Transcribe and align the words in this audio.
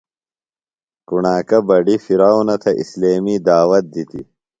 کُݨاکہ 1.07 1.57
بڈیۡ 1.67 2.01
فرعونہ 2.03 2.55
تھےۡ 2.61 2.77
اِسلیمی 2.81 3.35
دعوت 3.45 3.83
دِتیۡ۔ 3.93 4.25